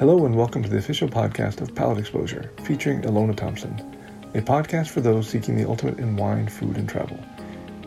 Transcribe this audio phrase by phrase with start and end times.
[0.00, 3.78] Hello and welcome to the official podcast of Palate Exposure, featuring Ilona Thompson,
[4.34, 7.20] a podcast for those seeking the ultimate in wine, food, and travel.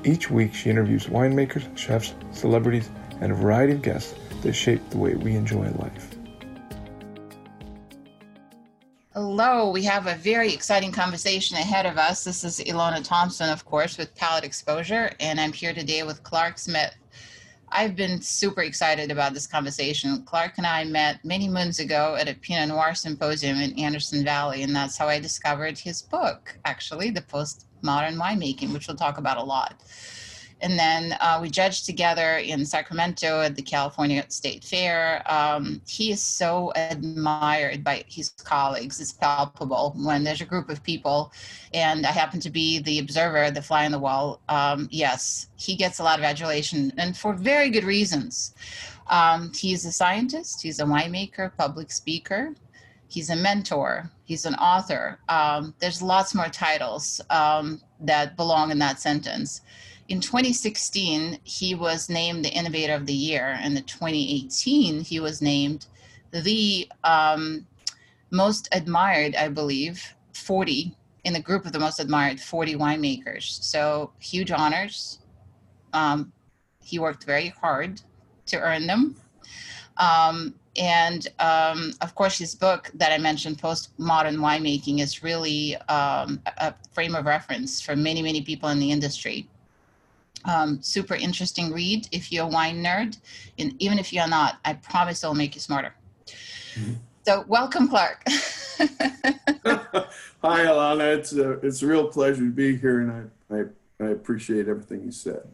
[0.03, 2.87] Each week, she interviews winemakers, chefs, celebrities,
[3.19, 4.13] and a variety of guests
[4.43, 6.15] that shape the way we enjoy life.
[9.15, 12.23] Hello, we have a very exciting conversation ahead of us.
[12.23, 16.59] This is Ilona Thompson, of course, with Palate Exposure, and I'm here today with Clark
[16.59, 16.93] Smith.
[17.75, 20.21] I've been super excited about this conversation.
[20.25, 24.61] Clark and I met many moons ago at a Pinot Noir symposium in Anderson Valley,
[24.61, 29.37] and that's how I discovered his book, actually, The Postmodern Winemaking, which we'll talk about
[29.37, 29.81] a lot.
[30.63, 35.21] And then uh, we judged together in Sacramento at the California State Fair.
[35.29, 39.01] Um, he is so admired by his colleagues.
[39.01, 41.33] It's palpable when there's a group of people,
[41.73, 44.39] and I happen to be the observer, the fly on the wall.
[44.47, 48.55] Um, yes, he gets a lot of adulation, and for very good reasons.
[49.07, 52.55] Um, he's a scientist, he's a winemaker, public speaker,
[53.09, 55.19] he's a mentor, he's an author.
[55.27, 59.59] Um, there's lots more titles um, that belong in that sentence
[60.09, 63.57] in 2016, he was named the Innovator of the Year.
[63.61, 65.87] And in 2018, he was named
[66.31, 67.65] the um,
[68.31, 73.63] most admired, I believe, 40 in the group of the most admired 40 winemakers.
[73.63, 75.19] So huge honors.
[75.93, 76.33] Um,
[76.81, 78.01] he worked very hard
[78.47, 79.15] to earn them.
[79.97, 86.41] Um, and um, of course, his book that I mentioned, Postmodern Winemaking, is really um,
[86.57, 89.47] a frame of reference for many, many people in the industry.
[90.45, 93.17] Um, super interesting read if you're a wine nerd.
[93.57, 95.93] And even if you're not, I promise it'll make you smarter.
[96.75, 96.93] Mm-hmm.
[97.25, 98.23] So, welcome, Clark.
[98.27, 100.07] Hi,
[100.43, 101.17] Alana.
[101.17, 105.03] It's a, it's a real pleasure to be here, and I, I, I appreciate everything
[105.05, 105.47] you said.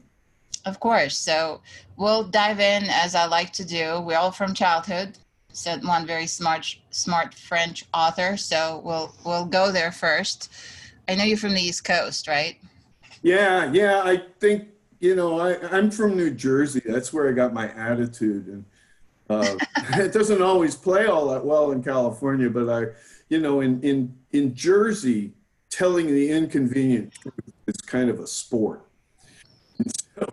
[0.66, 1.18] Of course.
[1.18, 1.62] So,
[1.96, 4.02] we'll dive in as I like to do.
[4.02, 5.18] We're all from childhood.
[5.52, 8.38] Said one very smart, smart French author.
[8.38, 10.52] So we'll we'll go there first.
[11.08, 12.58] I know you're from the East Coast, right?
[13.24, 14.04] Yeah, yeah.
[14.04, 14.68] I think
[15.00, 16.82] you know, I, I'm from New Jersey.
[16.86, 18.66] That's where I got my attitude, and
[19.30, 19.56] uh,
[19.98, 22.50] it doesn't always play all that well in California.
[22.50, 22.88] But I,
[23.30, 25.34] you know, in in in Jersey,
[25.70, 28.86] telling the inconvenient truth is kind of a sport.
[29.78, 30.28] And so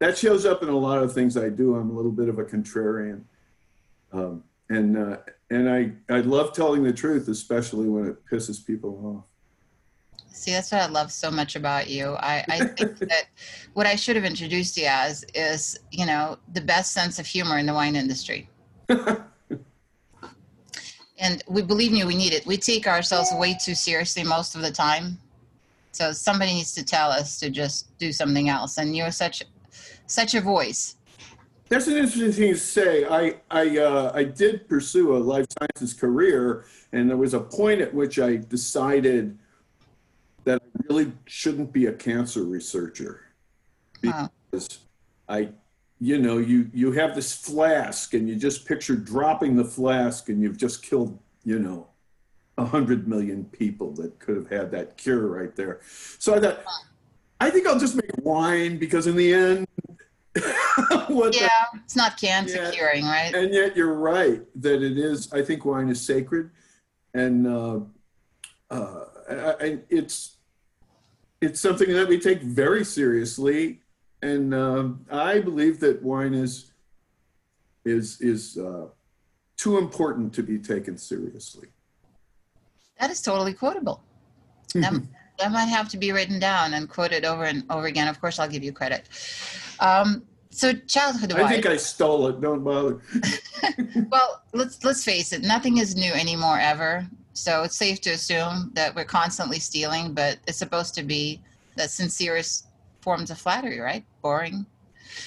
[0.00, 1.76] that shows up in a lot of things I do.
[1.76, 3.22] I'm a little bit of a contrarian,
[4.12, 5.18] um, and uh,
[5.50, 9.27] and I I love telling the truth, especially when it pisses people off.
[10.38, 12.14] See, that's what I love so much about you.
[12.20, 13.24] I, I think that
[13.74, 17.58] what I should have introduced you as is, you know, the best sense of humor
[17.58, 18.48] in the wine industry.
[18.88, 19.24] and
[21.48, 22.46] we believe me, we need it.
[22.46, 25.18] We take ourselves way too seriously most of the time.
[25.90, 28.78] So somebody needs to tell us to just do something else.
[28.78, 29.42] And you're such
[30.06, 30.94] such a voice.
[31.68, 33.04] That's an interesting thing to say.
[33.04, 37.80] I I uh, I did pursue a life sciences career, and there was a point
[37.80, 39.36] at which I decided
[40.88, 43.20] really shouldn't be a cancer researcher
[44.00, 45.36] because wow.
[45.36, 45.48] I,
[46.00, 50.40] you know, you you have this flask and you just picture dropping the flask and
[50.40, 51.88] you've just killed, you know,
[52.56, 55.80] a hundred million people that could have had that cure right there.
[56.18, 56.60] So I thought,
[57.40, 59.66] I think I'll just make wine because in the end.
[60.36, 61.50] yeah, the,
[61.84, 63.34] it's not cancer yeah, curing, right?
[63.34, 65.32] And yet you're right that it is.
[65.32, 66.50] I think wine is sacred,
[67.12, 67.80] and uh,
[68.70, 70.37] uh, I, I, it's
[71.40, 73.80] it's something that we take very seriously,
[74.22, 76.72] and um, I believe that wine is
[77.84, 78.86] is is uh,
[79.56, 81.68] too important to be taken seriously.
[83.00, 84.02] That is totally quotable.
[84.74, 84.92] that,
[85.38, 88.08] that might have to be written down and quoted over and over again.
[88.08, 89.08] Of course, I'll give you credit.
[89.78, 92.40] Um, so childhood I think I stole it.
[92.40, 93.00] Don't bother.
[94.10, 95.42] well, let's let's face it.
[95.42, 97.06] Nothing is new anymore ever.
[97.38, 101.40] So it's safe to assume that we're constantly stealing, but it's supposed to be
[101.76, 102.66] the sincerest
[103.00, 104.04] forms of flattery, right?
[104.22, 104.66] Boring.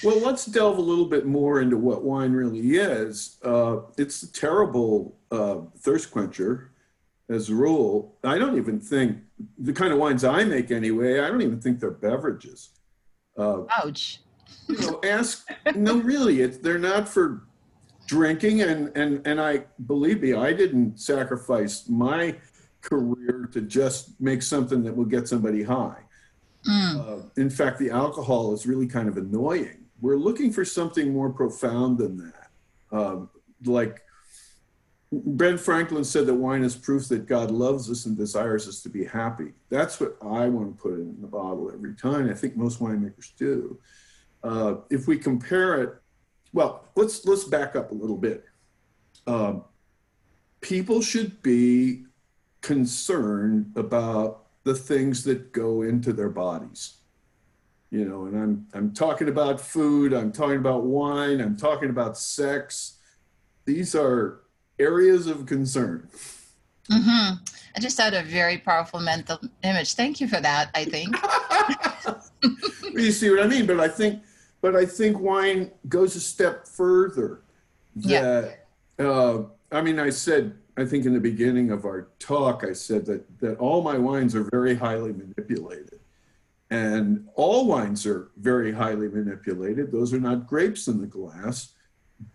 [0.04, 3.38] Well, let's delve a little bit more into what wine really is.
[3.42, 6.72] Uh, it's a terrible uh, thirst quencher,
[7.28, 8.14] as a rule.
[8.22, 9.18] I don't even think
[9.58, 11.20] the kind of wines I make anyway.
[11.20, 12.70] I don't even think they're beverages.
[13.36, 14.20] Uh, Ouch.
[14.68, 15.48] you know, ask.
[15.74, 17.44] no, really, it's, they're not for
[18.12, 22.36] drinking and and and I believe me, I didn't sacrifice my
[22.82, 26.02] career to just make something that will get somebody high.
[26.68, 26.94] Mm.
[27.00, 29.86] Uh, in fact, the alcohol is really kind of annoying.
[30.02, 32.48] We're looking for something more profound than that.
[32.96, 33.30] Um,
[33.64, 34.02] like
[35.10, 38.90] Ben Franklin said that wine is proof that God loves us and desires us to
[38.90, 39.52] be happy.
[39.70, 42.28] That's what I want to put in the bottle every time.
[42.28, 43.78] I think most winemakers do.
[44.42, 46.01] Uh, if we compare it
[46.52, 48.44] well, let's let's back up a little bit.
[49.26, 49.64] Um,
[50.60, 52.04] people should be
[52.60, 56.98] concerned about the things that go into their bodies.
[57.90, 62.16] You know, and I'm I'm talking about food, I'm talking about wine, I'm talking about
[62.16, 62.98] sex.
[63.64, 64.40] These are
[64.78, 66.08] areas of concern.
[66.90, 67.34] Mm-hmm.
[67.76, 69.94] I just had a very powerful mental image.
[69.94, 70.70] Thank you for that.
[70.74, 71.14] I think.
[72.92, 73.66] you see what I mean?
[73.66, 74.22] But I think,
[74.62, 77.42] but I think wine goes a step further.
[77.96, 78.58] That,
[78.98, 79.04] yeah.
[79.04, 83.04] Uh, I mean, I said, I think in the beginning of our talk, I said
[83.06, 86.00] that that all my wines are very highly manipulated,
[86.70, 89.92] and all wines are very highly manipulated.
[89.92, 91.74] Those are not grapes in the glass,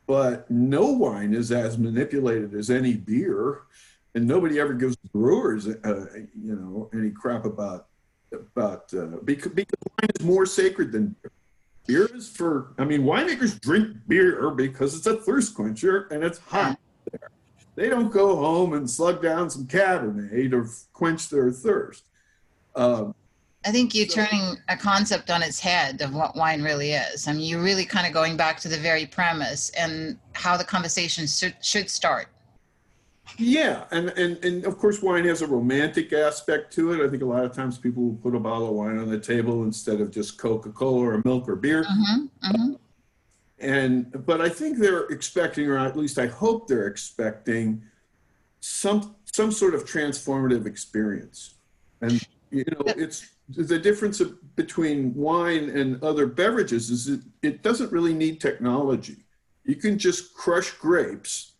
[0.05, 3.63] but no wine is as manipulated as any beer
[4.17, 6.05] and nobody ever gives brewers, uh,
[6.43, 7.87] you know, any crap about
[8.33, 11.31] about uh, because, because wine is more sacred than beer.
[11.87, 16.37] Beer is for, I mean, winemakers drink beer because it's a thirst quencher and it's
[16.37, 16.77] hot
[17.11, 17.29] there.
[17.75, 22.03] They don't go home and slug down some Cabernet to quench their thirst.
[22.75, 23.15] Um,
[23.65, 27.27] I think you're so, turning a concept on its head of what wine really is.
[27.27, 30.63] I mean, you're really kind of going back to the very premise and how the
[30.63, 32.27] conversation should, should start.
[33.37, 37.05] Yeah, and, and and of course, wine has a romantic aspect to it.
[37.05, 39.19] I think a lot of times people will put a bottle of wine on the
[39.19, 41.83] table instead of just Coca Cola or milk or beer.
[41.83, 42.73] Mm-hmm, mm-hmm.
[43.59, 47.83] And but I think they're expecting, or at least I hope they're expecting,
[48.59, 51.55] some some sort of transformative experience.
[52.01, 57.61] And you know, it's the difference of, between wine and other beverages is it, it
[57.61, 59.17] doesn't really need technology.
[59.63, 61.53] You can just crush grapes,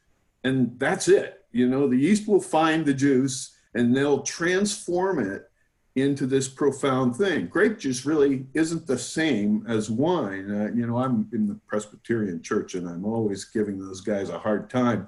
[0.43, 5.49] and that's it you know, the yeast will find the juice and they'll transform it
[5.95, 7.47] into this profound thing.
[7.47, 10.51] Grape juice really isn't the same as wine.
[10.51, 14.37] Uh, you know, I'm in the Presbyterian church and I'm always giving those guys a
[14.37, 15.07] hard time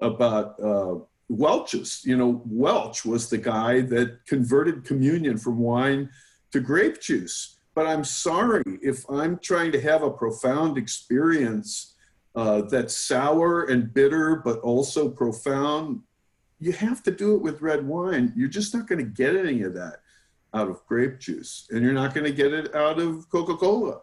[0.00, 0.96] about uh,
[1.28, 2.02] Welch's.
[2.04, 6.10] You know, Welch was the guy that converted communion from wine
[6.50, 7.56] to grape juice.
[7.74, 11.93] But I'm sorry if I'm trying to have a profound experience
[12.34, 16.00] uh, that's sour and bitter, but also profound,
[16.60, 18.32] you have to do it with red wine.
[18.36, 20.00] You're just not going to get any of that
[20.52, 24.00] out of grape juice, and you're not going to get it out of Coca-Cola.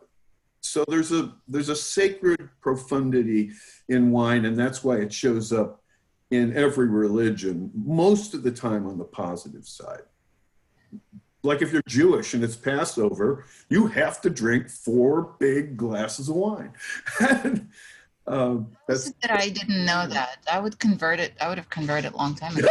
[0.62, 3.52] So there's a there's a sacred profundity
[3.90, 5.82] in wine, and that's why it shows up
[6.30, 10.04] in every religion most of the time on the positive side.
[11.44, 16.36] Like if you're Jewish and it's Passover, you have to drink four big glasses of
[16.36, 16.74] wine.
[18.32, 20.38] Um, that's that I didn't know that.
[20.50, 21.34] I would convert it.
[21.42, 22.70] I would have converted a long time ago.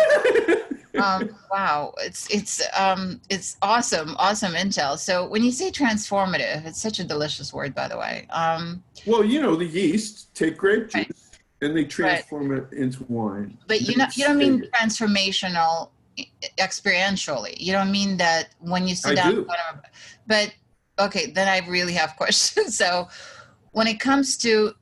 [1.02, 4.98] um, wow, it's it's um, it's awesome, awesome intel.
[4.98, 8.26] So when you say transformative, it's such a delicious word, by the way.
[8.30, 11.14] Um, well, you know, the yeast take grape juice right.
[11.60, 12.62] and they transform right.
[12.62, 13.58] it into wine.
[13.66, 15.90] But you know, you don't mean transformational
[16.58, 17.54] experientially.
[17.58, 19.44] You don't mean that when you sit I down.
[19.44, 19.82] Whatever,
[20.26, 20.54] but
[20.98, 22.78] okay, then I really have questions.
[22.78, 23.08] So
[23.72, 24.74] when it comes to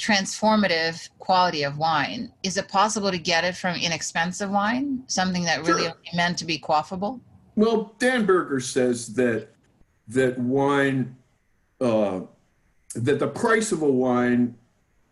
[0.00, 5.66] transformative quality of wine, is it possible to get it from inexpensive wine, something that
[5.66, 5.96] really sure.
[6.14, 7.20] meant to be quaffable?
[7.54, 9.48] Well, Dan Berger says that
[10.08, 11.16] that wine,
[11.80, 12.20] uh,
[12.94, 14.56] that the price of a wine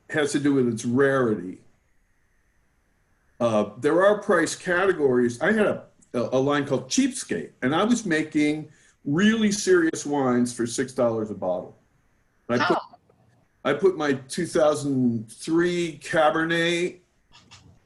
[0.08, 1.58] has to do with its rarity.
[3.38, 5.40] Uh, there are price categories.
[5.42, 5.84] I had a,
[6.14, 8.70] a line called Cheapskate, and I was making
[9.04, 11.78] really serious wines for six dollars a bottle.
[12.48, 12.78] I put
[13.64, 16.98] I put my 2003 Cabernet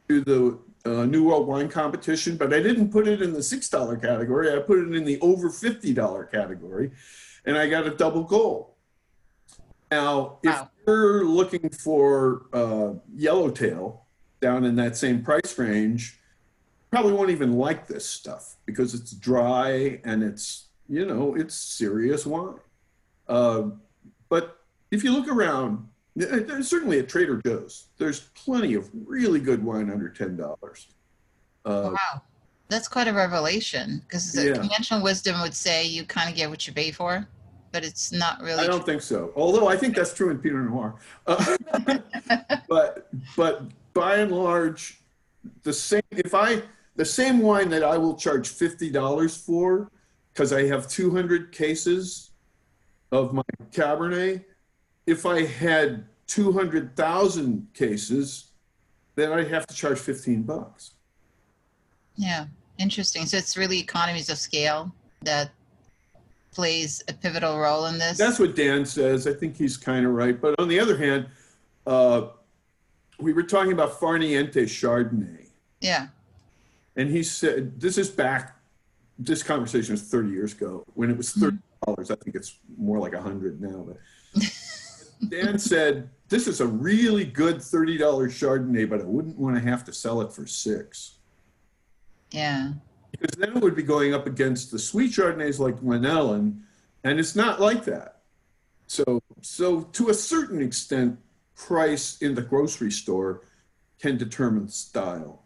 [0.09, 4.03] to the uh, New World Wine Competition, but I didn't put it in the $6
[4.03, 4.53] category.
[4.55, 6.91] I put it in the over $50 category,
[7.45, 8.73] and I got a double gold.
[9.91, 10.71] Now, if wow.
[10.87, 14.07] you're looking for uh, Yellowtail
[14.41, 16.19] down in that same price range,
[16.91, 22.27] probably won't even like this stuff because it's dry and it's, you know, it's serious
[22.27, 22.57] wine.
[23.29, 23.65] Uh,
[24.29, 24.62] but
[24.93, 29.91] if you look around, there's certainly at Trader Joe's, there's plenty of really good wine
[29.91, 30.87] under ten dollars.
[31.65, 32.23] Uh, wow,
[32.69, 34.53] that's quite a revelation because yeah.
[34.53, 37.27] conventional wisdom would say you kind of get what you pay for,
[37.73, 38.63] but it's not really.
[38.63, 38.87] I don't true.
[38.87, 39.33] think so.
[39.35, 40.97] Although I think that's true in Pinot Noir,
[41.27, 41.57] uh,
[42.69, 45.01] but but by and large,
[45.63, 46.03] the same.
[46.11, 46.63] If I
[46.97, 49.91] the same wine that I will charge fifty dollars for
[50.35, 52.33] because I have two hundred cases
[53.13, 54.45] of my Cabernet
[55.07, 58.53] if I had 200,000 cases,
[59.15, 60.93] then I'd have to charge 15 bucks.
[62.17, 62.47] Yeah,
[62.79, 63.27] interesting.
[63.27, 64.93] So it's really economies of scale
[65.23, 65.51] that
[66.53, 68.19] plays a pivotal role in this.
[68.19, 69.27] That's what Dan says.
[69.27, 70.41] I think he's kind of right.
[70.41, 71.27] But on the other hand,
[71.87, 72.29] uh,
[73.19, 75.49] we were talking about Farniente Chardonnay.
[75.81, 76.09] Yeah.
[76.97, 78.57] And he said, this is back,
[79.19, 81.59] this conversation was 30 years ago when it was $30.
[81.89, 83.87] I think it's more like 100 now.
[83.87, 83.97] But
[85.29, 89.85] Dan said, this is a really good $30 Chardonnay, but I wouldn't want to have
[89.85, 91.19] to sell it for six.
[92.31, 92.73] Yeah.
[93.11, 96.63] Because then it would be going up against the sweet Chardonnays like Glen Ellen,
[97.05, 98.23] and it's not like that.
[98.87, 101.19] So, so to a certain extent,
[101.55, 103.43] price in the grocery store
[104.01, 105.45] can determine style.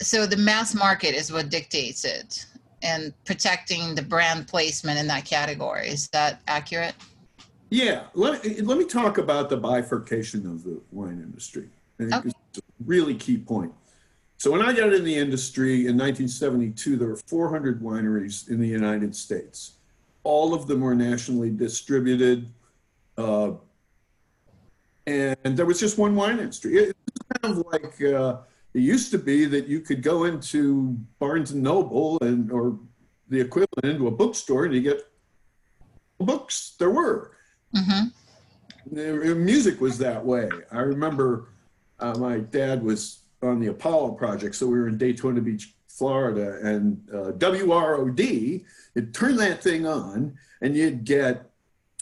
[0.00, 2.44] So the mass market is what dictates it
[2.82, 5.88] and protecting the brand placement in that category.
[5.88, 6.94] Is that accurate?
[7.72, 11.70] Yeah, let, let me talk about the bifurcation of the wine industry.
[11.98, 12.28] Okay.
[12.28, 13.72] it's a really key point.
[14.36, 18.68] So when I got in the industry in 1972, there were 400 wineries in the
[18.68, 19.76] United States.
[20.22, 22.50] All of them were nationally distributed,
[23.16, 23.52] uh,
[25.06, 26.76] and there was just one wine industry.
[26.76, 28.38] It- It's kind of like uh,
[28.74, 32.78] it used to be that you could go into Barnes and Noble and or
[33.28, 35.00] the equivalent into a bookstore and you get
[36.18, 36.74] books.
[36.78, 37.32] There were
[37.74, 39.44] Mm-hmm.
[39.44, 40.48] music was that way.
[40.70, 41.48] I remember
[41.98, 46.58] uh, my dad was on the Apollo project, so we were in Daytona Beach, Florida,
[46.62, 48.64] and uh, WROD.
[48.94, 51.50] You'd turn that thing on, and you'd get,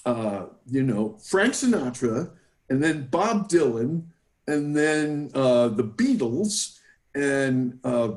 [0.05, 2.31] uh, you know, Frank Sinatra,
[2.69, 4.03] and then Bob Dylan,
[4.47, 6.79] and then uh, the Beatles,
[7.15, 8.13] and uh,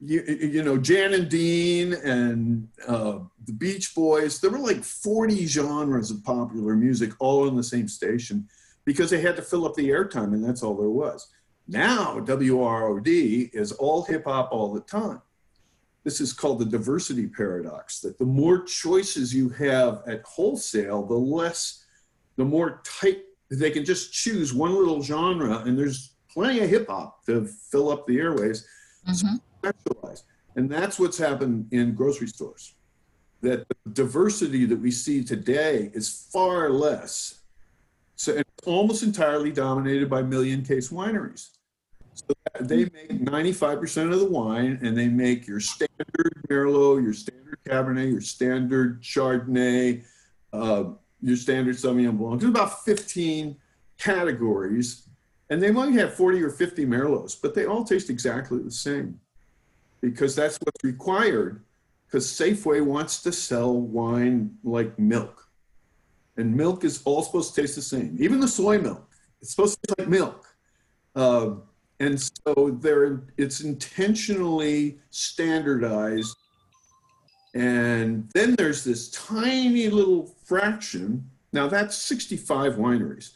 [0.00, 4.40] you, you know Jan and Dean and uh, the Beach Boys.
[4.40, 8.48] There were like 40 genres of popular music all on the same station
[8.84, 11.28] because they had to fill up the airtime, and that's all there was.
[11.68, 15.20] Now WROD is all hip hop all the time.
[16.04, 18.00] This is called the diversity paradox.
[18.00, 21.84] That the more choices you have at wholesale, the less,
[22.36, 26.88] the more tight they can just choose one little genre, and there's plenty of hip
[26.88, 28.66] hop to fill up the airways
[29.06, 29.36] Mm-hmm.
[29.64, 30.24] specialize.
[30.56, 32.74] And that's what's happened in grocery stores.
[33.46, 37.42] That the diversity that we see today is far less.
[38.16, 41.50] So it's almost entirely dominated by million case wineries.
[42.14, 47.58] So they make 95% of the wine and they make your standard Merlot, your standard
[47.64, 50.02] Cabernet, your standard Chardonnay,
[50.52, 50.84] uh,
[51.20, 52.40] your standard Sauvignon Blanc.
[52.40, 53.56] There's about 15
[53.96, 55.08] categories
[55.50, 59.20] and they might have 40 or 50 Merlots, but they all taste exactly the same
[60.00, 61.62] because that's what's required.
[62.06, 65.48] Because Safeway wants to sell wine like milk,
[66.36, 68.16] and milk is all supposed to taste the same.
[68.20, 69.08] Even the soy milk,
[69.40, 70.46] it's supposed to taste like milk.
[71.14, 71.56] Uh,
[71.98, 76.36] and so there, it's intentionally standardized.
[77.54, 81.28] And then there's this tiny little fraction.
[81.52, 83.30] Now that's 65 wineries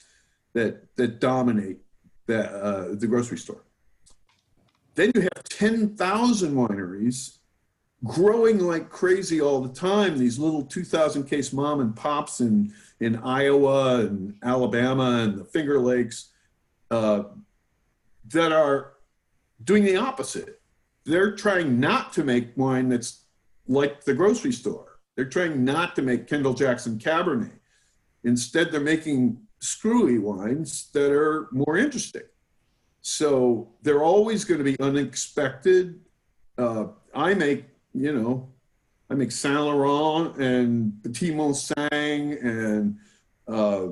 [0.53, 1.79] that that dominate
[2.27, 3.65] the, uh, the grocery store.
[4.95, 7.39] Then you have 10,000 wineries
[8.05, 10.19] growing like crazy all the time.
[10.19, 15.79] These little 2,000 case mom and pops in, in Iowa and Alabama and the Finger
[15.79, 16.31] Lakes
[16.91, 17.25] uh,
[18.29, 18.95] that are
[19.63, 20.61] doing the opposite.
[21.05, 23.25] They're trying not to make wine that's
[23.67, 24.99] like the grocery store.
[25.17, 27.53] They're trying not to make Kendall Jackson Cabernet.
[28.25, 32.23] Instead, they're making screwy wines that are more interesting.
[33.03, 36.01] So they're always going to be unexpected.
[36.59, 38.49] Uh, I make, you know,
[39.11, 42.97] I make Saint Laurent and Petit Manseng and
[43.49, 43.89] uh,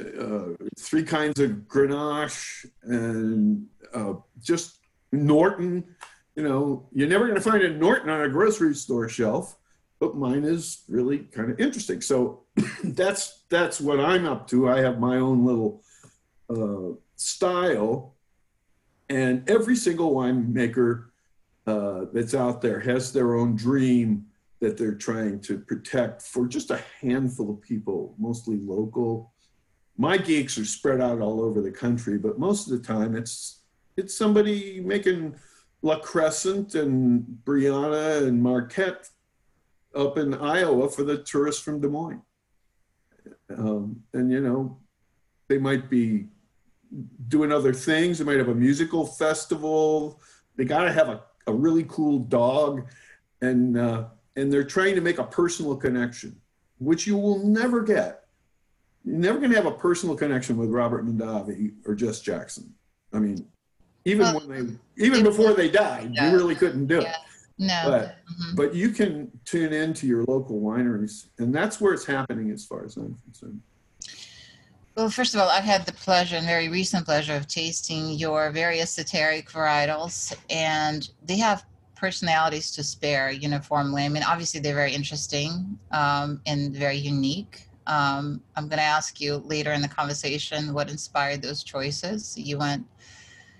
[0.00, 4.78] uh, three kinds of Grenache and uh, just
[5.12, 5.84] Norton.
[6.34, 9.56] You know, you're never going to find a Norton on a grocery store shelf,
[10.00, 12.00] but mine is really kind of interesting.
[12.00, 12.44] So
[12.84, 14.68] that's that's what I'm up to.
[14.68, 15.82] I have my own little
[16.48, 18.14] uh, style,
[19.08, 21.10] and every single winemaker
[21.66, 24.26] uh, that's out there has their own dream
[24.60, 29.32] that they're trying to protect for just a handful of people, mostly local.
[29.96, 33.60] My geeks are spread out all over the country, but most of the time it's
[33.96, 35.36] it's somebody making
[35.82, 39.08] La Crescent and Brianna and Marquette
[39.94, 42.22] up in Iowa for the tourists from Des Moines.
[43.56, 44.78] Um, and you know,
[45.48, 46.26] they might be
[47.28, 48.18] doing other things.
[48.18, 50.20] They might have a musical festival.
[50.56, 52.86] They got to have a, a really cool dog,
[53.40, 56.40] and uh, and they're trying to make a personal connection,
[56.78, 58.24] which you will never get.
[59.04, 62.74] You're never going to have a personal connection with Robert Mondavi or Jess Jackson.
[63.12, 63.46] I mean,
[64.04, 66.30] even Well, when they, even before they died, Yeah.
[66.30, 67.08] you really couldn't do it.
[67.58, 67.82] No.
[67.84, 68.56] But Mhm.
[68.56, 72.64] but you can tune in to your local wineries, and that's where it's happening as
[72.64, 73.60] far as I'm concerned.
[74.96, 78.52] Well, first of all, I've had the pleasure and very recent pleasure of tasting your
[78.52, 81.64] various esoteric varietals, and they have
[81.96, 84.04] personalities to spare uniformly.
[84.04, 87.68] I mean, obviously, they're very interesting um, and very unique.
[87.88, 92.38] Um, I'm going to ask you later in the conversation what inspired those choices.
[92.38, 92.86] You went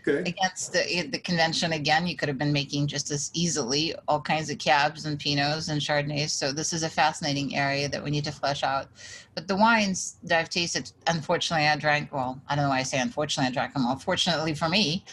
[0.06, 0.28] Okay.
[0.28, 2.06] against the the convention again.
[2.06, 5.80] You could have been making just as easily all kinds of cabs and pinots and
[5.80, 6.30] chardonnays.
[6.30, 8.88] So this is a fascinating area that we need to flesh out.
[9.34, 12.12] But the wines that I've tasted, unfortunately, I drank.
[12.12, 13.96] Well, I don't know why I say unfortunately, I drank them all.
[13.96, 15.04] Fortunately for me,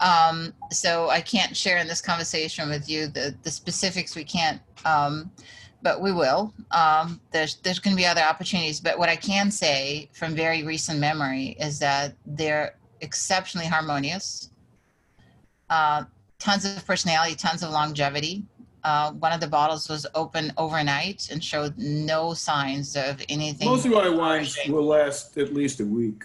[0.00, 4.16] um, so I can't share in this conversation with you the the specifics.
[4.16, 4.60] We can't.
[4.84, 5.30] Um,
[5.82, 6.52] but we will.
[6.72, 8.80] Um, there's there's going to be other opportunities.
[8.80, 14.50] But what I can say from very recent memory is that they're exceptionally harmonious.
[15.70, 16.04] Uh,
[16.38, 18.44] tons of personality, tons of longevity.
[18.84, 23.68] Uh, one of the bottles was open overnight and showed no signs of anything.
[23.68, 26.24] Most of my wines will last at least a week.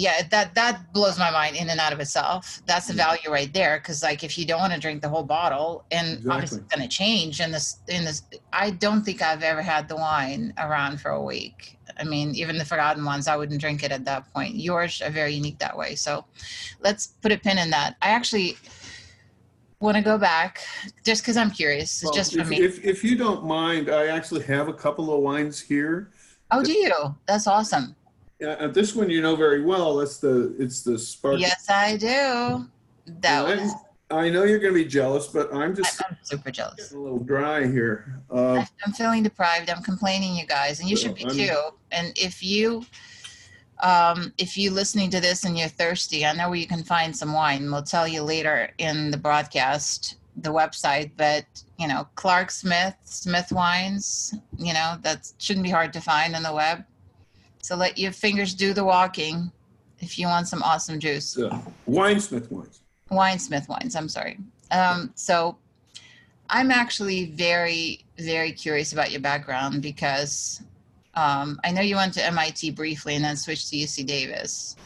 [0.00, 2.62] Yeah, that that blows my mind in and out of itself.
[2.64, 3.04] That's the mm.
[3.04, 3.78] value right there.
[3.78, 6.58] Because like, if you don't want to drink the whole bottle, and obviously Exactly.
[6.58, 8.22] it's going to change in this in this.
[8.50, 11.78] I don't think I've ever had the wine around for a week.
[11.98, 14.54] I mean, even the forgotten ones, I wouldn't drink it at that point.
[14.54, 15.96] Yours are very unique that way.
[15.96, 16.24] So,
[16.80, 17.96] let's put a pin in that.
[18.00, 18.56] I actually
[19.80, 20.62] want to go back
[21.04, 22.02] just because I'm curious.
[22.02, 22.62] Well, just for if, me.
[22.62, 26.10] if, if you don't mind, I actually have a couple of wines here.
[26.50, 27.14] oh, do you?
[27.26, 27.96] That's awesome.
[28.46, 29.96] Uh, this one you know very well.
[29.96, 31.38] That's the it's the spark.
[31.38, 32.66] Yes, I do.
[33.20, 33.74] That And was.
[34.12, 36.92] I know you're going to be jealous, but I'm just I'm super jealous.
[36.92, 38.20] a little dry here.
[38.30, 39.70] Uh, I'm feeling deprived.
[39.70, 41.56] I'm complaining, you guys, and you should be I'm- too.
[41.92, 42.84] And if you,
[43.82, 47.16] um, if you listening to this and you're thirsty, I know where you can find
[47.16, 47.70] some wine.
[47.70, 51.12] We'll tell you later in the broadcast, the website.
[51.16, 51.44] But
[51.78, 54.34] you know, Clark Smith, Smith Wines.
[54.58, 56.84] You know, that shouldn't be hard to find on the web.
[57.62, 59.50] So let your fingers do the walking.
[60.00, 61.38] If you want some awesome juice.
[61.38, 62.80] uh, Winesmith wines.
[63.10, 63.94] Winesmith wines.
[63.94, 64.38] I'm sorry.
[64.70, 65.58] Um, so
[66.48, 70.62] I'm actually very, very curious about your background because
[71.14, 74.76] um, I know you went to MIT briefly and then switched to UC Davis.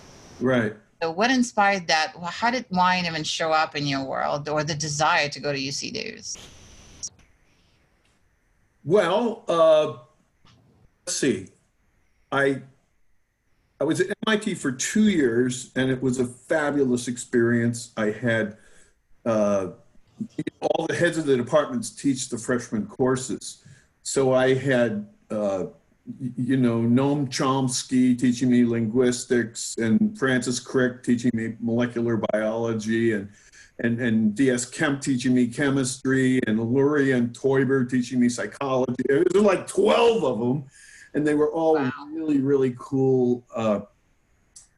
[0.41, 0.75] Right.
[1.03, 2.15] So what inspired that?
[2.25, 5.59] How did wine even show up in your world or the desire to go to
[5.59, 6.37] UC Davis?
[8.85, 9.99] Well, uh,
[11.07, 11.49] let's see.
[12.35, 12.63] I
[13.81, 17.93] I was at MIT for two years, and it was a fabulous experience.
[17.97, 18.57] I had
[19.25, 19.69] uh,
[20.61, 23.65] all the heads of the departments teach the freshman courses,
[24.03, 25.67] so I had uh,
[26.37, 33.29] you know Noam Chomsky teaching me linguistics, and Francis Crick teaching me molecular biology, and
[33.81, 34.65] and, and D.S.
[34.65, 39.03] Kemp teaching me chemistry, and Lurie and Teuber teaching me psychology.
[39.09, 40.65] There was like 12 of them,
[41.15, 41.93] and they were all Wow.
[42.13, 43.81] really, really cool, uh,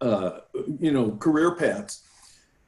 [0.00, 0.40] uh,
[0.78, 2.02] you know, career paths.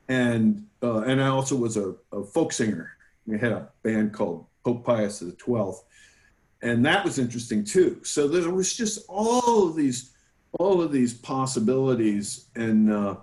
[0.08, 2.92] And uh, and I also was a, a folk singer.
[3.26, 5.82] We had a band called Pope Pius the 12th
[6.62, 8.00] and that was interesting too.
[8.02, 10.12] So there was just all of these,
[10.58, 13.16] all of these possibilities, and uh,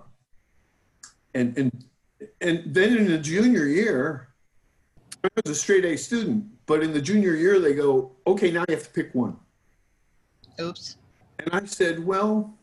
[1.34, 1.84] and and
[2.40, 4.28] and then in the junior year,
[5.22, 8.64] I was a straight A student, but in the junior year they go, okay, now
[8.68, 9.36] you have to pick one.
[10.60, 10.96] Oops.
[11.38, 12.56] And I said, well,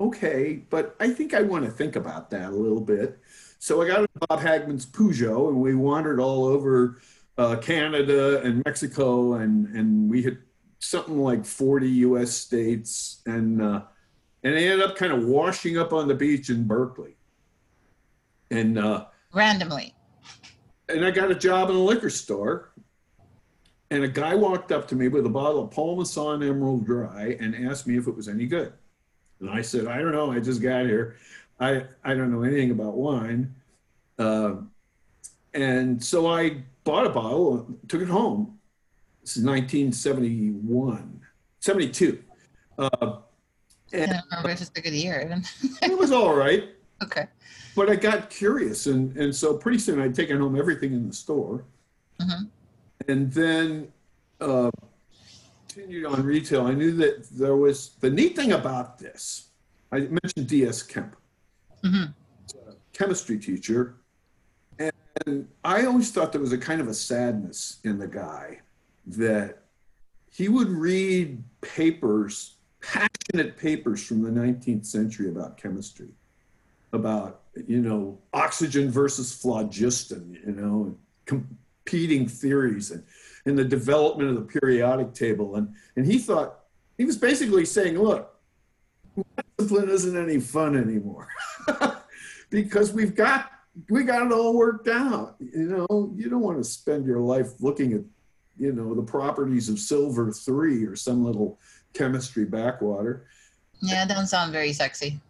[0.00, 3.18] okay, but I think I want to think about that a little bit.
[3.58, 7.00] So I got a Bob Hagman's Peugeot, and we wandered all over
[7.36, 10.38] uh, Canada and Mexico, and and we hit
[10.78, 12.32] something like 40 U.S.
[12.32, 13.82] states, and uh,
[14.42, 17.16] and I ended up kind of washing up on the beach in Berkeley.
[18.50, 19.94] And uh, Randomly.
[20.88, 22.72] and I got a job in a liquor store.
[23.90, 27.36] And a guy walked up to me with a bottle of Paul Masson Emerald Dry
[27.40, 28.72] and asked me if it was any good.
[29.40, 30.30] And I said, I don't know.
[30.30, 31.16] I just got here.
[31.58, 33.54] I, I don't know anything about wine.
[34.18, 34.70] Um,
[35.54, 38.58] and so I bought a bottle, took it home.
[39.22, 41.20] This is 1971,
[41.58, 42.22] 72.
[42.78, 42.88] Uh,
[43.92, 45.42] I don't remember if it's a good year.
[45.82, 46.64] it was all right.
[47.02, 47.26] okay.
[47.74, 51.12] but I got curious, and and so pretty soon I'd taken home everything in the
[51.14, 51.64] store,
[52.20, 52.48] Mhm.
[53.10, 53.92] And then
[54.40, 54.70] uh,
[55.68, 56.66] continued on retail.
[56.66, 59.48] I knew that there was the neat thing about this.
[59.92, 60.82] I mentioned D.S.
[60.82, 61.16] Kemp,
[61.84, 62.04] hmm
[62.92, 63.96] chemistry teacher,
[64.78, 68.60] and I always thought there was a kind of a sadness in the guy
[69.06, 69.62] that
[70.30, 76.10] he would read papers, passionate papers from the 19th century about chemistry,
[76.92, 80.94] about, you know, oxygen versus phlogiston, you know,
[81.90, 83.02] competing theories and,
[83.46, 85.56] and the development of the periodic table.
[85.56, 86.60] And, and he thought,
[86.96, 88.32] he was basically saying, look,
[89.58, 91.28] discipline isn't any fun anymore
[92.50, 93.50] because we've got
[93.88, 95.36] we got it all worked out.
[95.38, 98.00] You know, you don't want to spend your life looking at,
[98.58, 101.58] you know, the properties of silver three or some little
[101.94, 103.26] chemistry backwater.
[103.80, 105.20] Yeah, it doesn't sound very sexy.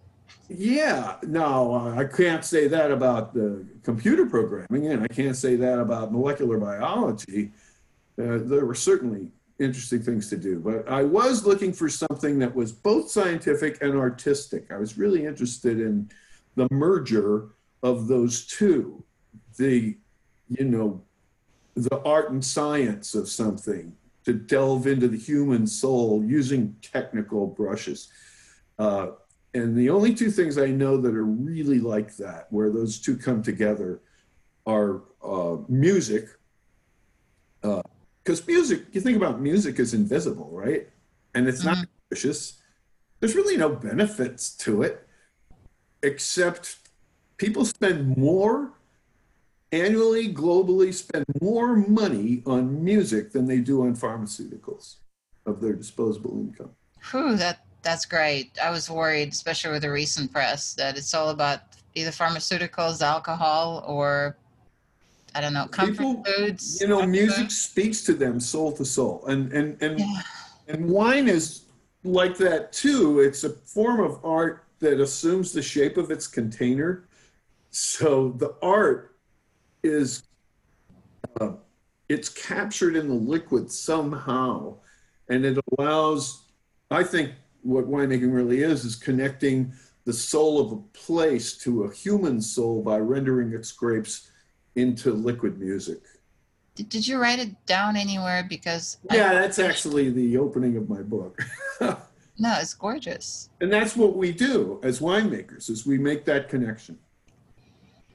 [0.53, 5.55] Yeah, no, uh, I can't say that about the computer programming, and I can't say
[5.55, 7.53] that about molecular biology.
[8.19, 12.53] Uh, there were certainly interesting things to do, but I was looking for something that
[12.53, 14.73] was both scientific and artistic.
[14.73, 16.11] I was really interested in
[16.57, 17.51] the merger
[17.85, 19.05] of those two
[19.57, 19.97] the
[20.49, 21.03] you know
[21.75, 28.11] the art and science of something to delve into the human soul using technical brushes
[28.79, 29.09] uh,
[29.55, 33.17] and the only two things i know that are really like that where those two
[33.17, 34.01] come together
[34.67, 36.29] are uh, music
[37.63, 40.89] because uh, music you think about music is invisible right
[41.35, 41.81] and it's mm-hmm.
[41.81, 42.61] not vicious
[43.21, 45.07] there's really no benefits to it
[46.03, 46.77] except
[47.37, 48.73] people spend more
[49.73, 54.97] annually, globally, spend more money on music than they do on pharmaceuticals
[55.47, 56.71] of their disposable income.
[57.11, 58.53] Whew, that that's great.
[58.63, 61.61] I was worried, especially with the recent press, that it's all about
[61.95, 64.37] either pharmaceuticals, alcohol, or
[65.35, 66.81] I don't know, comfort People, foods.
[66.81, 67.53] You know, music food.
[67.53, 70.23] speaks to them soul to soul, and and and yeah.
[70.69, 71.63] and wine is
[72.05, 73.21] like that too.
[73.21, 77.05] It's a form of art that assumes the shape of its container
[77.71, 79.17] so the art
[79.83, 80.25] is
[81.41, 81.53] uh,
[82.09, 84.77] it's captured in the liquid somehow,
[85.29, 86.45] and it allows.
[86.91, 89.73] I think what winemaking really is is connecting
[90.05, 94.31] the soul of a place to a human soul by rendering its grapes
[94.77, 96.01] into liquid music.
[96.75, 98.47] Did, did you write it down anywhere?
[98.49, 101.39] Because yeah, I, that's actually the opening of my book.
[101.81, 101.99] no,
[102.61, 103.51] it's gorgeous.
[103.61, 106.99] And that's what we do as winemakers: is we make that connection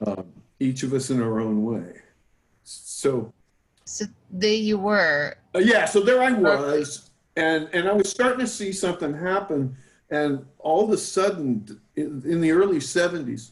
[0.06, 0.26] um,
[0.60, 2.02] each of us in our own way.
[2.64, 3.34] So,
[3.84, 5.36] so there you were.
[5.54, 9.76] Uh, yeah, so there I was, and and I was starting to see something happen,
[10.10, 13.52] and all of a sudden, in, in the early '70s.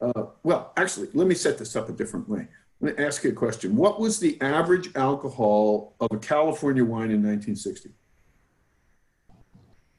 [0.00, 2.46] Uh, well, actually, let me set this up a different way.
[2.80, 3.76] Let me ask you a question.
[3.76, 7.90] What was the average alcohol of a California wine in 1960?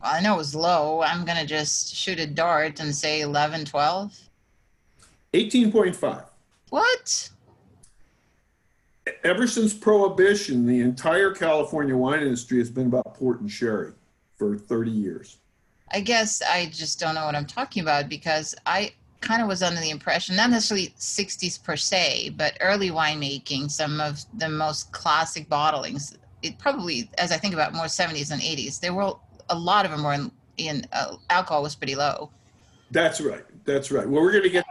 [0.02, 1.02] I know it was low.
[1.02, 4.16] I'm going to just shoot a dart and say 11, 12.
[5.34, 6.26] 18.5.
[6.70, 7.30] What?
[9.24, 13.94] Ever since Prohibition, the entire California wine industry has been about port and sherry
[14.36, 15.38] for 30 years.
[15.92, 19.64] I guess I just don't know what I'm talking about because I kind of was
[19.64, 24.92] under the impression, not necessarily 60s per se, but early winemaking, some of the most
[24.92, 29.14] classic bottlings, it probably, as I think about more 70s and 80s, there were
[29.50, 32.30] a lot of them were in, in uh, alcohol was pretty low.
[32.92, 33.46] That's right.
[33.66, 34.08] That's right.
[34.08, 34.66] Well, we're going to get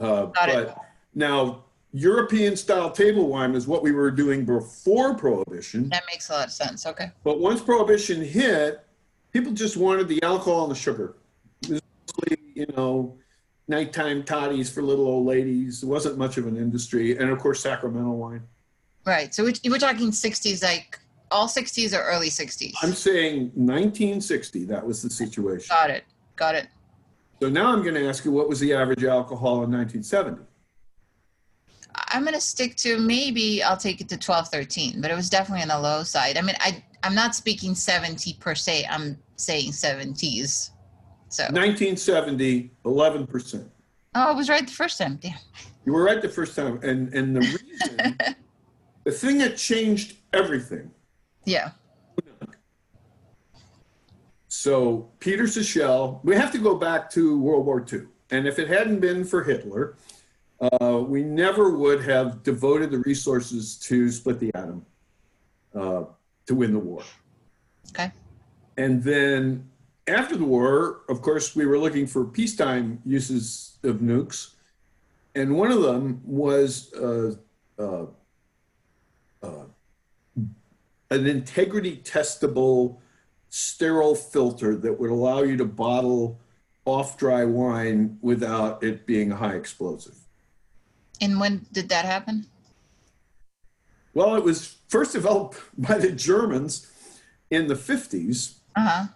[0.00, 0.74] uh, but it.
[1.14, 5.88] now, European style table wine is what we were doing before Prohibition.
[5.88, 6.86] That makes a lot of sense.
[6.86, 7.10] Okay.
[7.24, 8.84] But once Prohibition hit,
[9.32, 11.16] people just wanted the alcohol and the sugar.
[11.62, 13.16] Mostly, you know,
[13.68, 15.82] nighttime toddies for little old ladies.
[15.82, 17.16] It wasn't much of an industry.
[17.16, 18.42] And of course, Sacramento wine.
[19.06, 19.34] Right.
[19.34, 20.98] So we're talking 60s, like
[21.30, 22.74] all 60s or early 60s?
[22.82, 24.64] I'm saying 1960.
[24.66, 25.68] That was the situation.
[25.70, 26.04] Got it.
[26.36, 26.68] Got it.
[27.40, 30.42] So now I'm going to ask you, what was the average alcohol in 1970?
[32.18, 35.30] I'm going to stick to maybe I'll take it to 12, 13, but it was
[35.30, 36.36] definitely on the low side.
[36.36, 38.88] I mean, I, I'm not speaking 70 per se.
[38.90, 40.70] I'm saying 70s.
[41.28, 43.68] So 1970, 11%.
[44.16, 45.20] Oh, I was right the first time.
[45.22, 45.34] Damn.
[45.86, 46.80] You were right the first time.
[46.82, 48.18] And, and the reason,
[49.04, 50.90] the thing that changed everything.
[51.44, 51.70] Yeah.
[54.48, 58.06] So Peter Sichel, we have to go back to World War II.
[58.32, 59.96] And if it hadn't been for Hitler,
[60.60, 64.84] uh, we never would have devoted the resources to split the atom
[65.74, 66.04] uh,
[66.46, 67.02] to win the war.
[67.90, 68.10] Okay.
[68.76, 69.68] And then
[70.06, 74.54] after the war, of course, we were looking for peacetime uses of nukes.
[75.34, 77.34] And one of them was uh,
[77.78, 78.06] uh,
[79.42, 79.64] uh
[81.10, 82.98] an integrity testable
[83.48, 86.38] sterile filter that would allow you to bottle
[86.84, 90.27] off dry wine without it being high explosive.
[91.20, 92.46] And when did that happen?
[94.14, 96.90] Well, it was first developed by the Germans
[97.50, 98.54] in the 50s.
[98.76, 99.06] Uh-huh.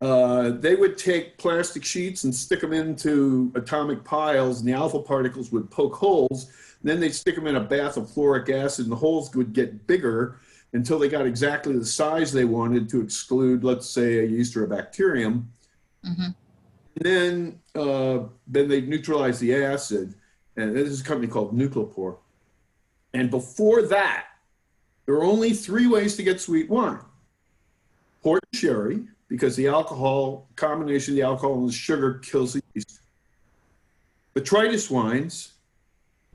[0.00, 5.00] Uh, they would take plastic sheets and stick them into atomic piles, and the alpha
[5.00, 6.52] particles would poke holes.
[6.84, 9.86] Then they'd stick them in a bath of fluoric acid, and the holes would get
[9.88, 10.38] bigger
[10.72, 14.64] until they got exactly the size they wanted to exclude, let's say, a yeast or
[14.64, 15.50] a bacterium.
[16.06, 16.28] Mm-hmm.
[17.00, 20.14] then uh, then they'd neutralize the acid,
[20.58, 22.16] and this is a company called Nuclepore.
[23.14, 24.26] And before that,
[25.06, 27.00] there were only three ways to get sweet wine:
[28.22, 32.62] port and sherry, because the alcohol combination of the alcohol and the sugar kills the
[32.74, 33.00] yeast.
[34.34, 35.52] Botrytis wines,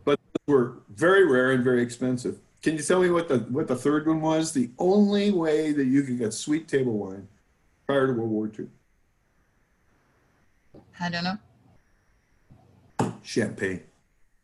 [0.05, 2.39] but were very rare and very expensive.
[2.61, 4.53] Can you tell me what the what the third one was?
[4.53, 7.27] The only way that you could get sweet table wine
[7.85, 8.67] prior to World War II.
[10.99, 13.13] I don't know.
[13.21, 13.81] Champagne.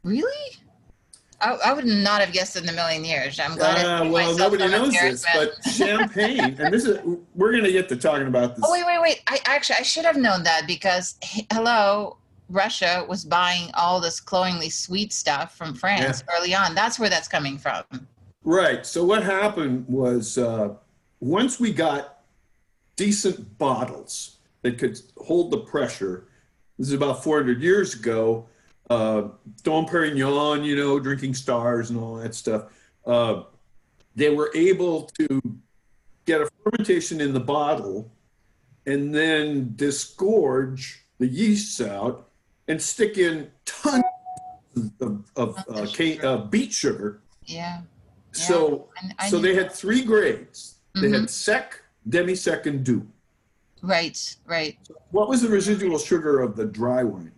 [0.03, 0.55] Really?
[1.41, 3.39] I, I would not have guessed in a million years.
[3.39, 3.77] I'm glad.
[3.77, 6.99] I Uh, threw well, nobody knows this, but champagne, and this is
[7.33, 8.65] we're going to get to talking about this.
[8.67, 9.21] Oh wait, wait, wait!
[9.27, 12.17] I actually I should have known that because h- hello,
[12.49, 16.75] Russia was buying all this cloyingly sweet stuff from France early on.
[16.75, 17.83] That's where that's coming from.
[18.43, 18.85] Right.
[18.85, 20.73] So what happened was uh,
[21.21, 22.19] once we got
[22.97, 26.25] decent bottles that could hold the pressure.
[26.77, 28.45] This is about 400 years ago.
[28.89, 29.29] Uh,
[29.63, 32.65] Dom Perignon, you know, drinking stars and all that stuff.
[33.05, 33.43] Uh,
[34.15, 35.39] they were able to
[36.25, 38.11] get a fermentation in the bottle
[38.87, 42.29] and then disgorge the yeasts out
[42.67, 44.03] and stick in tons
[44.99, 47.21] of, of uh, uh, beet sugar.
[47.43, 47.81] Yeah.
[48.31, 50.75] So And so they had three grades.
[50.95, 51.21] They Mhm.
[51.21, 53.05] had sec, demi-sec, and doux.
[53.81, 54.77] Right, right.
[55.11, 57.31] What was the residual sugar of the dry wine?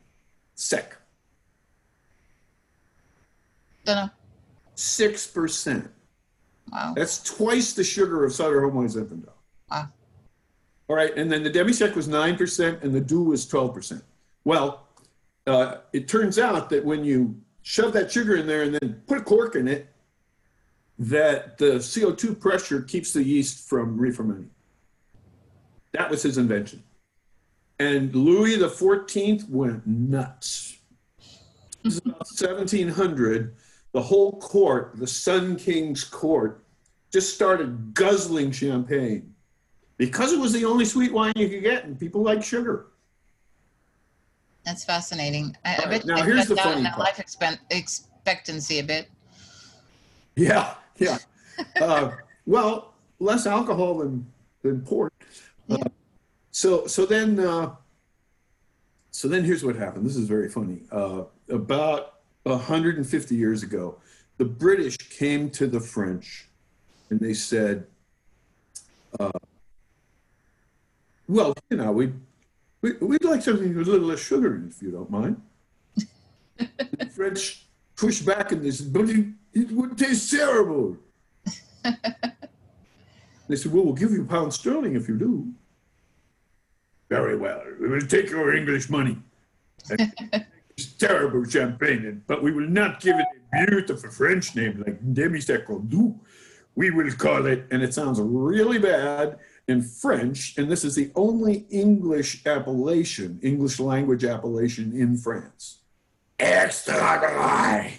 [0.56, 0.98] Sec,
[3.86, 4.10] Don't know.
[4.76, 5.90] six percent.
[6.72, 6.94] Wow.
[6.96, 9.34] That's twice the sugar of Sutter Home White Zinfandel.
[9.70, 9.90] Wow.
[10.88, 14.04] All right, and then the demi-sec was nine percent, and the doux was twelve percent.
[14.44, 14.88] Well,
[15.48, 19.18] uh, it turns out that when you shove that sugar in there and then put
[19.18, 19.88] a cork in it,
[21.00, 24.50] that the CO2 pressure keeps the yeast from re-fermenting.
[25.94, 26.84] That was his invention.
[27.80, 30.78] And Louis the Fourteenth went nuts.
[31.84, 33.56] This is about 1700.
[33.94, 36.64] The whole court, the Sun King's court,
[37.12, 39.34] just started guzzling champagne
[39.98, 42.88] because it was the only sweet wine you could get, and people like sugar.
[44.64, 45.58] That's fascinating.
[45.66, 47.08] I, I All right, bet now they here's the down funny that part.
[47.08, 49.10] life expen- expectancy a bit.
[50.36, 51.18] Yeah, yeah.
[51.82, 52.12] uh,
[52.46, 54.26] well, less alcohol than
[54.62, 55.14] than port.
[55.70, 55.84] Uh, Yeah.
[56.52, 57.76] so so then uh,
[59.10, 60.06] so then here's what happened.
[60.06, 60.84] This is very funny.
[60.92, 63.98] Uh, about 150 years ago,
[64.38, 66.48] the British came to the French,
[67.10, 67.86] and they said,
[69.20, 69.32] uh,
[71.28, 72.14] "Well, you know, we."
[72.82, 75.40] We, we'd like something with a little less sugar in it, if you don't mind.
[76.58, 80.98] the French pushed back and they said, but it, it would taste terrible.
[81.84, 85.48] they said, well, we'll give you a pound sterling if you do.
[87.10, 87.62] Very well.
[87.80, 89.18] We will take your English money.
[90.98, 95.80] terrible champagne, but we will not give it a beautiful French name like Demi-Sec or
[95.80, 96.20] Doux.
[96.76, 101.12] We will call it, and it sounds really bad in French, and this is the
[101.16, 105.80] only English appellation, English language appellation in France.
[106.40, 107.92] Extra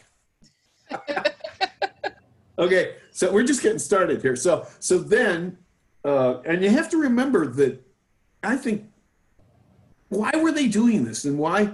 [2.59, 4.37] okay, so we're just getting started here.
[4.37, 5.59] So, so then,
[6.05, 7.81] uh, and you have to remember that
[8.43, 8.91] I think
[10.09, 11.73] why were they doing this, and why?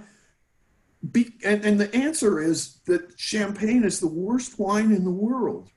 [1.13, 5.71] Be, and, and the answer is that champagne is the worst wine in the world.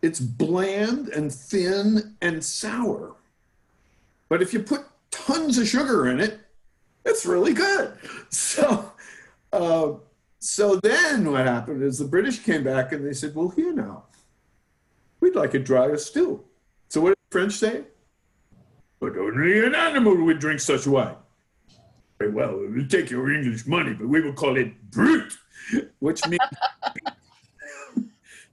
[0.00, 3.16] It's bland and thin and sour.
[4.28, 6.40] But if you put tons of sugar in it,
[7.04, 7.94] it's really good.
[8.30, 8.92] So,
[9.54, 9.92] uh,
[10.38, 14.04] so then what happened is the British came back and they said, well, here now,
[15.20, 16.44] we'd like it as still.
[16.90, 17.84] So what did the French say?
[19.00, 21.16] But only an animal would drink such wine.
[22.18, 25.36] Very well, we'll take your English money, but we will call it brute,
[26.00, 26.40] which means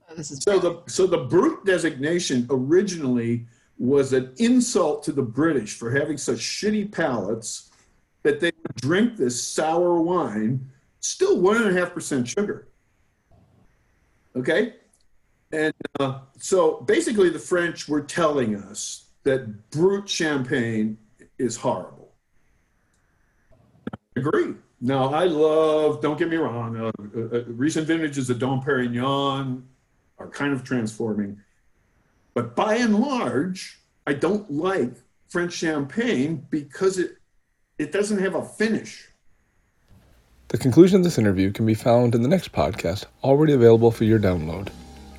[0.08, 3.46] Oh, this is so the so the brute designation originally
[3.78, 7.70] was an insult to the British for having such shitty palates
[8.22, 12.68] that they would drink this sour wine, still one and a half percent sugar.
[14.36, 14.74] Okay,
[15.52, 20.98] and uh, so basically the French were telling us that brute champagne
[21.38, 22.05] is horrible.
[24.16, 24.54] Agree.
[24.80, 26.00] Now I love.
[26.00, 26.76] Don't get me wrong.
[26.76, 29.62] Uh, uh, uh, recent vintages of Dom Perignon
[30.18, 31.38] are kind of transforming.
[32.34, 34.94] But by and large, I don't like
[35.28, 37.16] French champagne because it
[37.78, 39.08] it doesn't have a finish.
[40.48, 44.04] The conclusion of this interview can be found in the next podcast, already available for
[44.04, 44.68] your download.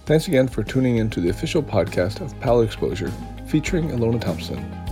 [0.05, 3.11] Thanks again for tuning in to the official podcast of Palate Exposure,
[3.45, 4.86] featuring Ilona Thompson.